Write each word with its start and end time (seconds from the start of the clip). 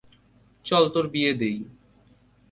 চল 0.65 0.83
তোর 0.93 1.05
বিয়ে 1.07 1.31
দিই। 1.33 1.57